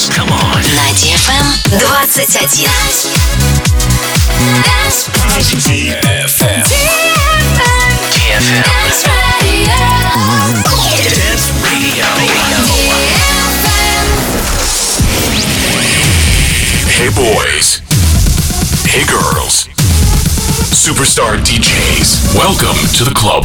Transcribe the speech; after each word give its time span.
dance. 0.00 0.16
Come 0.16 0.30
on. 0.32 0.62
На 0.74 0.92
DFM 0.94 1.44
21. 1.78 2.06
DFM. 5.60 6.64
DFM. 7.60 8.62
Dance 8.64 9.04
Radio. 9.42 9.76
Dance 11.04 11.52
Radio. 11.64 12.06
Hey 16.88 17.10
boys. 17.14 17.80
Hey 18.86 19.04
girls. 19.06 19.68
Superstar 20.72 21.36
DJs. 21.44 22.34
Welcome 22.34 22.76
to 22.96 23.04
the 23.04 23.12
club. 23.14 23.44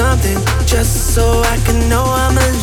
Something, 0.00 0.38
just 0.64 1.14
so 1.14 1.42
I 1.42 1.56
can 1.66 1.78
know 1.90 2.04
I'm 2.06 2.38
alive. 2.38 2.59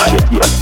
DFM. 0.00 0.59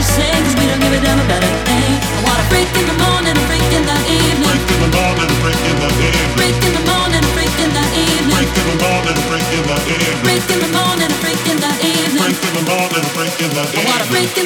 just 0.00 0.16
Cause 0.16 0.56
we 0.56 0.64
don't 0.64 0.80
give 0.80 0.96
a 0.96 1.00
damn 1.04 1.20
about 1.20 1.44
a 1.44 1.52
thing 1.68 1.92
I 2.00 2.24
want 2.24 2.40
a 2.40 2.48
break 2.48 2.72
in 2.72 2.88
the 2.88 2.96
morning, 3.04 3.36
a 3.36 3.44
break 3.52 3.68
in 3.68 3.84
the 3.84 4.00
evening 4.08 4.48
in 4.48 4.80
the 4.80 4.88
morning, 4.96 5.28
a 5.28 5.36
in 5.52 5.76
the 5.76 5.92
evening 6.00 6.40
in 6.56 6.72
the 6.72 6.80
morning, 6.88 7.20
a 7.20 7.28
in 7.60 7.68
the 7.76 7.84
evening 8.00 8.32
in 8.32 8.64
the 8.64 8.80
morning, 8.80 9.12
a 9.12 9.20
in 9.36 9.52
the 11.60 11.68
evening 11.84 12.16
in 12.16 12.24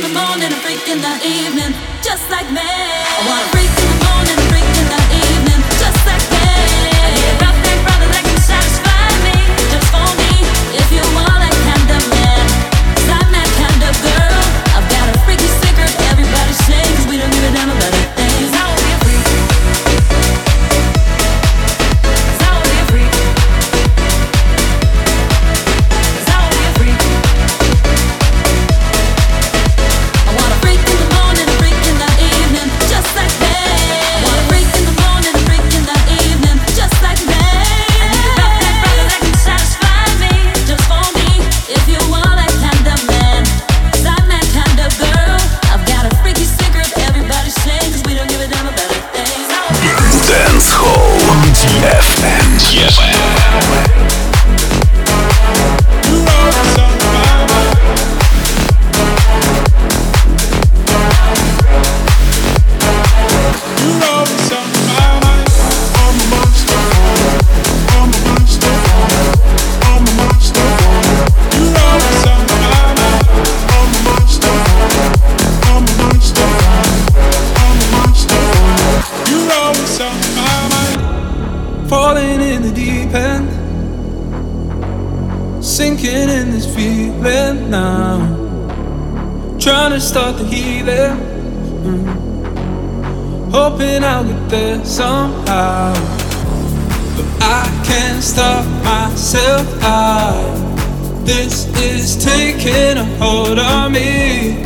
the 0.03 0.11
morning, 0.11 0.51
a 0.51 0.59
in 0.91 0.99
the 0.99 1.15
evening 1.23 1.71
Just 2.03 2.27
like 2.31 2.51
me 2.51 2.59
I 2.59 3.23
want 3.31 3.47
a 3.47 3.51
break 3.55 3.71
in 3.71 3.87
the 3.87 3.95
morning 4.03 4.44
now. 87.69 88.19
Trying 89.59 89.93
to 89.93 90.01
start 90.01 90.37
the 90.39 90.45
healing. 90.45 91.17
Mm. 91.85 93.51
Hoping 93.51 94.03
I'll 94.05 94.25
get 94.25 94.49
there 94.51 94.85
somehow. 94.85 95.93
But 97.17 97.43
I 97.43 97.83
can't 97.87 98.23
stop 98.23 98.65
myself. 98.85 99.67
I, 99.83 101.23
this 101.25 101.67
is 101.81 102.17
taking 102.23 102.99
a 102.99 103.05
hold 103.19 103.59
on 103.59 103.93
me. 103.93 104.63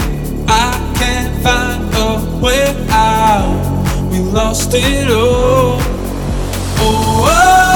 I 0.48 0.94
can't 0.96 1.42
find 1.42 1.94
a 1.94 2.40
way 2.42 2.74
out. 2.90 4.11
We 4.11 4.20
lost 4.20 4.72
it 4.74 5.11
all. 5.11 5.78
Oh, 6.80 7.26
oh, 7.26 7.67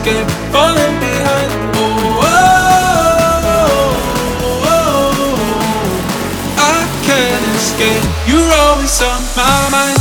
escape 0.00 0.30
falling 0.50 0.98
behind. 0.98 1.50
Oh, 1.76 2.20
oh, 2.22 2.30
oh, 4.64 4.72
oh, 4.72 5.36
I 6.56 6.88
can't 7.04 7.44
escape. 7.56 8.04
You're 8.26 8.52
always 8.64 9.02
on 9.02 9.20
my 9.36 9.68
mind. 9.70 9.98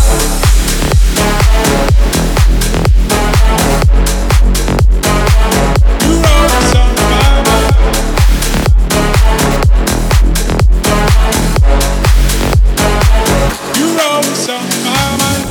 You're 6.05 6.25
always 6.31 6.75
on 6.75 6.95
my 6.95 7.29
mind. 7.47 7.75
You're 13.75 13.99
always 14.01 14.47
on 14.49 14.65
my 14.85 15.07
mind. 15.19 15.45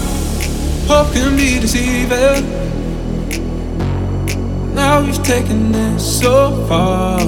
Can 1.13 1.37
be 1.37 1.49
deceiving. 1.61 2.68
Now 4.89 5.05
we've 5.05 5.23
taken 5.23 5.75
it 5.75 6.01
so 6.01 6.65
far. 6.67 7.21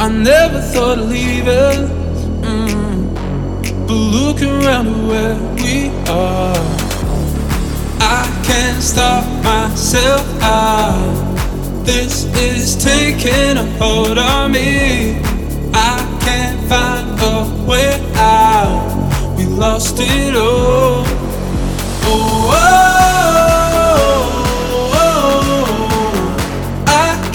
I 0.00 0.08
never 0.08 0.60
thought 0.60 0.98
of 0.98 1.08
leaving. 1.08 1.86
Mm. 2.42 3.86
But 3.86 4.00
look 4.16 4.42
around 4.42 4.88
at 4.88 5.00
where 5.10 5.36
we 5.54 5.90
are. 6.10 6.64
I 8.00 8.24
can't 8.44 8.82
stop 8.82 9.24
myself 9.44 10.26
out. 10.42 11.84
This 11.84 12.24
is 12.34 12.74
taking 12.82 13.56
a 13.56 13.66
hold 13.78 14.18
on 14.18 14.50
me. 14.50 15.20
I 15.72 15.98
can't 16.24 16.60
find 16.68 17.10
a 17.32 17.64
way 17.64 17.94
out. 18.16 19.36
We 19.38 19.44
lost 19.46 19.98
it 20.00 20.34
all. 20.34 21.04
Oh, 22.12 22.50
oh, 22.52 23.39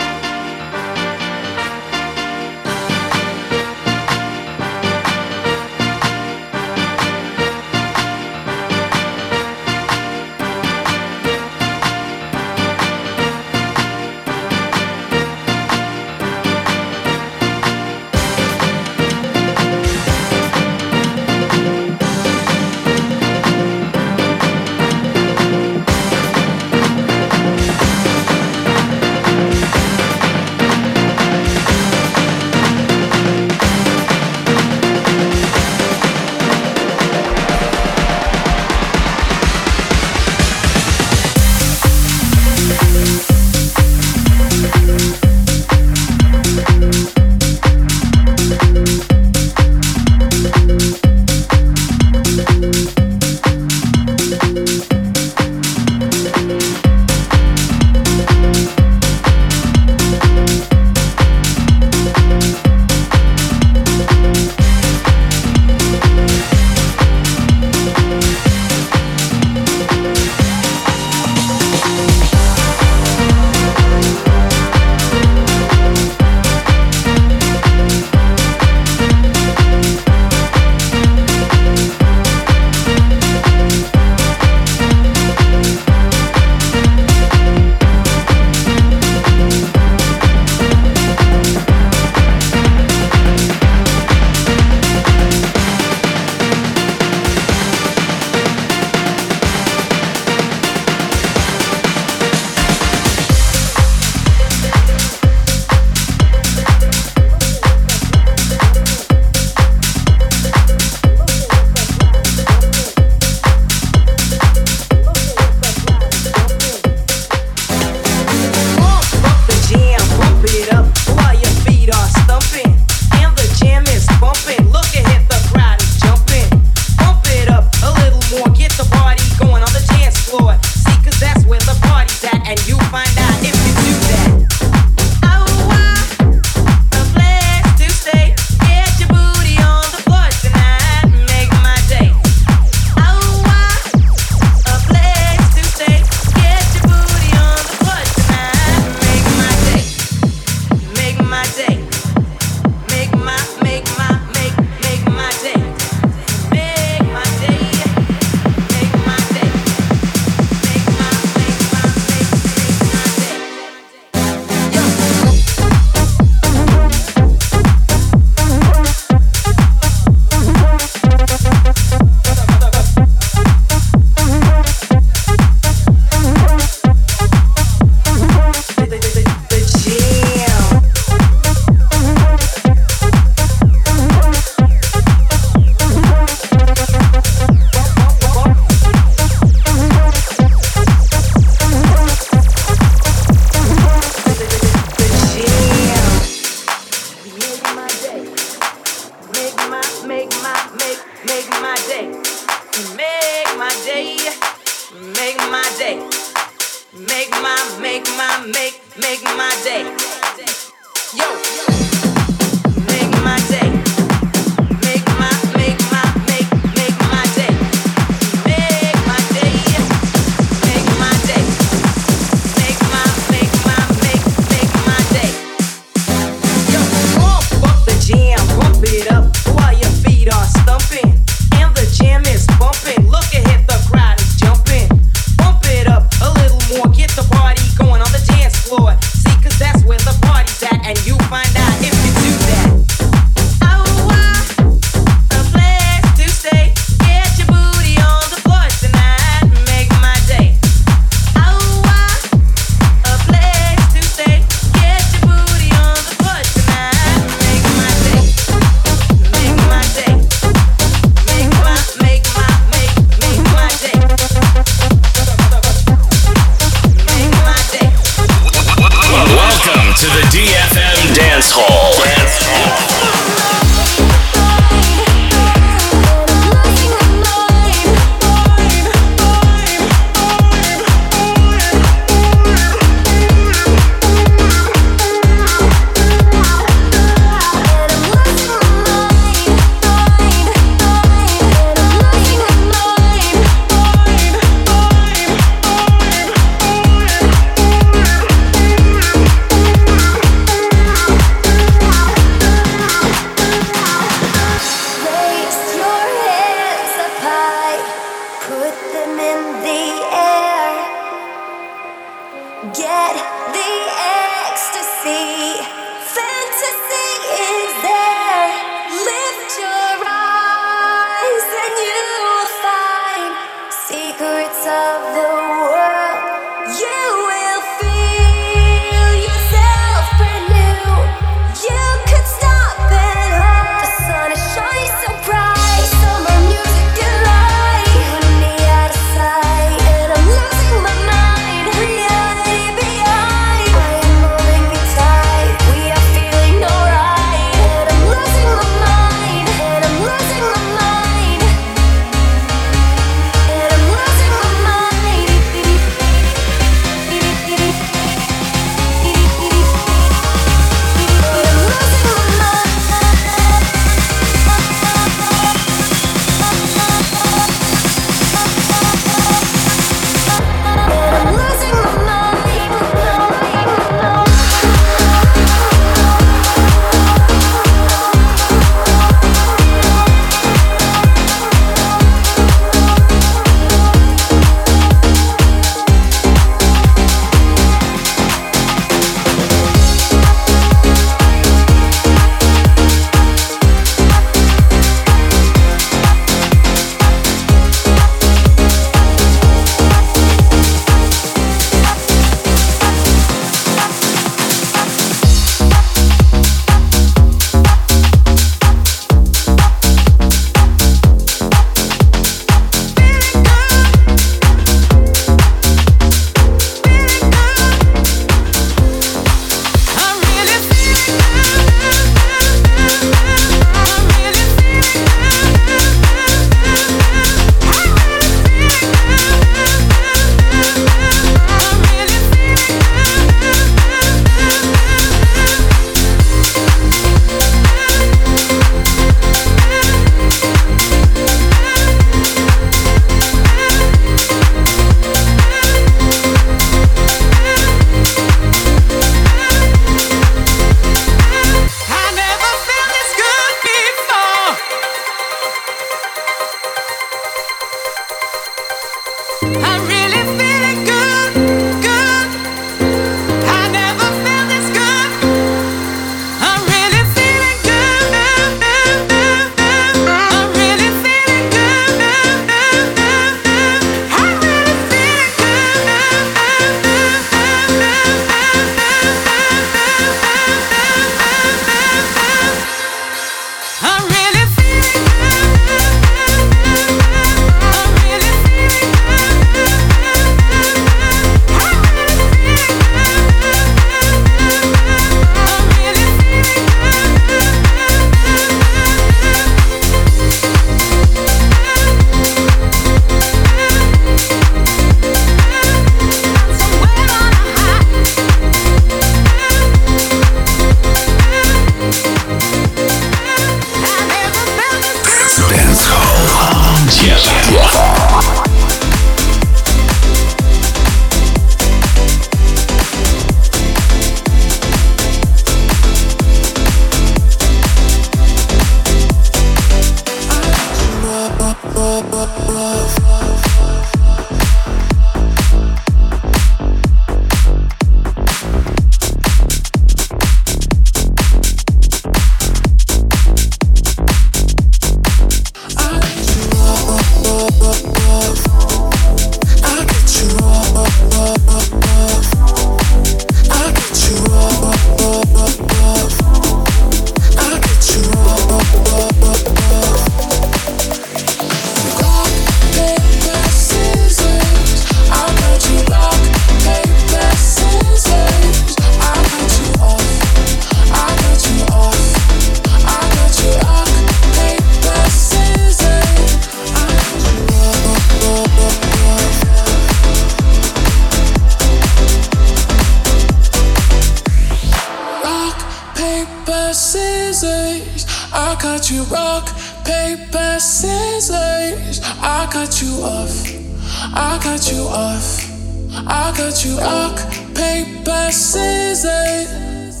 I 594.18 594.38
cut 594.42 594.72
you 594.72 594.80
off. 594.88 595.44
I 595.92 596.32
cut 596.34 596.64
you 596.64 596.78
rock, 596.78 597.18
paper, 597.54 598.32
scissors. 598.32 600.00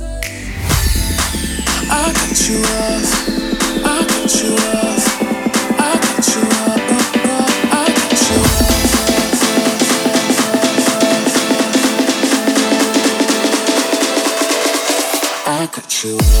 I 1.90 2.12
cut 2.14 2.48
you 2.48 2.56
off. 2.64 3.08
I 3.84 4.06
cut 4.08 4.34
you 4.42 4.54
off. 4.72 5.04
I 5.78 5.98
cut 6.00 6.26
you 6.32 6.42
off. 6.64 6.80
I 7.72 7.84
cut 7.92 8.20
you 8.30 8.40
off. 8.40 8.76
I 15.46 15.66
off. 16.14 16.35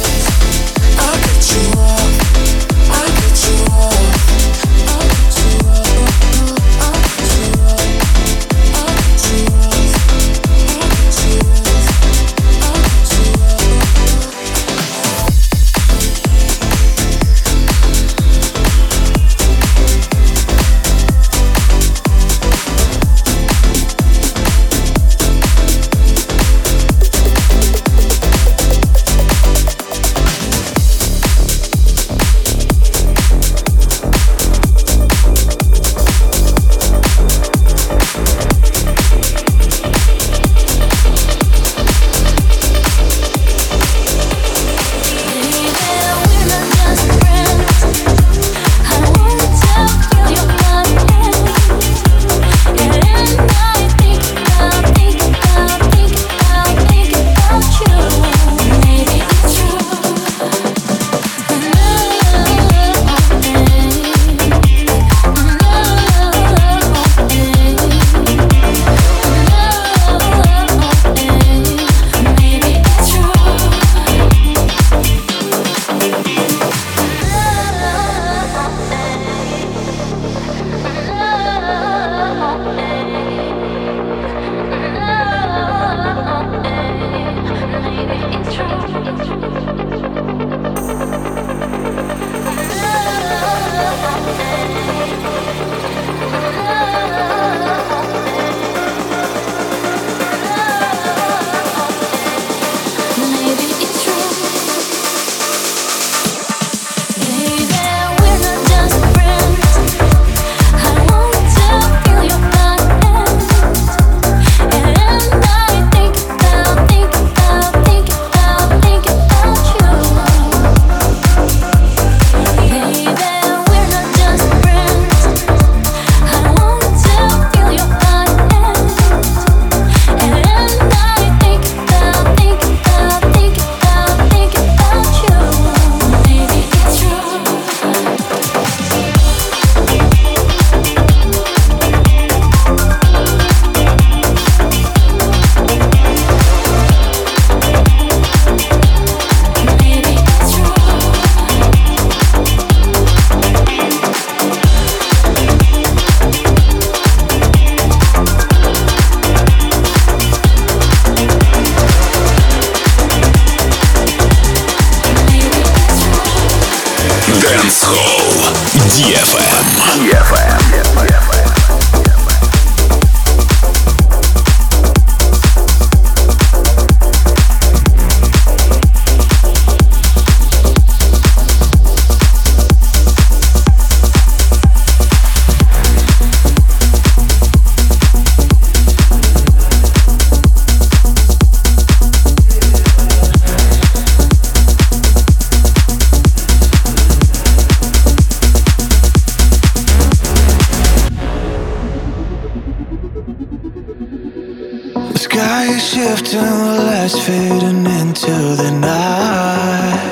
Sky 205.36 205.64
is 205.76 205.84
shifting, 205.92 206.40
the 206.40 206.82
lights 206.88 207.18
fading 207.26 207.84
into 208.00 208.36
the 208.62 208.70
night. 208.70 210.02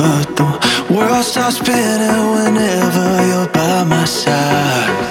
But 0.00 0.26
the 0.38 0.48
world 0.94 1.24
stops 1.24 1.58
spinning 1.58 2.24
whenever 2.34 3.06
you're 3.28 3.48
by 3.48 3.84
my 3.84 4.04
side. 4.04 5.09